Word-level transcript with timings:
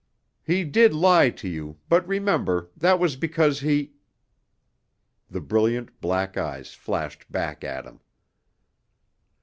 He 0.41 0.63
did 0.63 0.95
lie 0.95 1.29
to 1.29 1.47
you, 1.47 1.77
but 1.87 2.07
remember, 2.07 2.71
that 2.75 2.97
was 2.97 3.15
because 3.15 3.59
he" 3.59 3.91
The 5.29 5.41
brilliant 5.41 6.01
black 6.01 6.37
eyes 6.39 6.73
flashed 6.73 7.31
back 7.31 7.63
at 7.63 7.85
him. 7.85 7.99